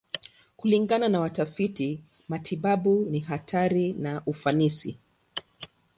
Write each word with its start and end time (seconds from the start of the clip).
Kulingana 0.57 1.09
na 1.09 1.19
watafiti 1.19 2.03
matibabu, 2.29 3.05
ni 3.09 3.19
hatari 3.19 3.93
na 3.93 4.21
ufanisi. 4.25 4.99